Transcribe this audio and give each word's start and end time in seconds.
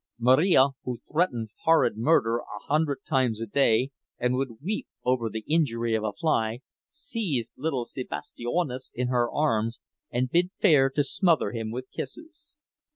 Marija, 0.17 0.69
who 0.83 0.99
threatened 1.11 1.51
horrid 1.63 1.95
murder 1.95 2.39
a 2.39 2.59
hundred 2.67 3.01
times 3.07 3.39
a 3.39 3.45
day, 3.45 3.91
and 4.17 4.33
would 4.33 4.59
weep 4.59 4.87
over 5.05 5.29
the 5.29 5.45
injury 5.47 5.93
of 5.93 6.03
a 6.03 6.11
fly, 6.11 6.61
seized 6.89 7.53
little 7.55 7.85
Sebastijonas 7.85 8.91
in 8.95 9.09
her 9.09 9.29
arms 9.31 9.79
and 10.09 10.31
bid 10.31 10.49
fair 10.59 10.89
to 10.89 11.03
smother 11.03 11.51
him 11.51 11.69
with 11.69 11.85
kisses. 11.91 12.55